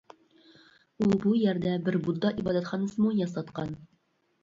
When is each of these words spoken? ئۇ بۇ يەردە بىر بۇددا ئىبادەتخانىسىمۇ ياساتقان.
ئۇ 1.03 1.09
بۇ 1.27 1.35
يەردە 1.43 1.75
بىر 1.85 2.01
بۇددا 2.09 2.35
ئىبادەتخانىسىمۇ 2.39 3.17
ياساتقان. 3.23 3.81